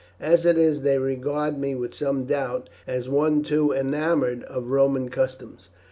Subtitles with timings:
[0.19, 5.09] As it is, they regard me with some doubt, as one too enamoured of Roman
[5.09, 5.69] customs."